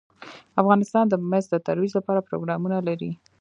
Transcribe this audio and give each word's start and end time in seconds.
افغانستان 0.61 1.05
د 1.09 1.15
مس 1.29 1.45
د 1.51 1.55
ترویج 1.67 1.91
لپاره 1.99 2.25
پروګرامونه 2.29 2.77
لري. 2.87 3.11